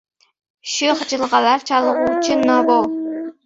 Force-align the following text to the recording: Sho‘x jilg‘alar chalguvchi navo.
Sho‘x 0.75 1.03
jilg‘alar 1.11 1.67
chalguvchi 1.69 2.41
navo. 2.43 2.83